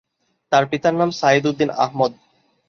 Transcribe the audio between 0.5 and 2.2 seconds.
তার পিতার নাম সাঈদ উদ্দিন আহমদ।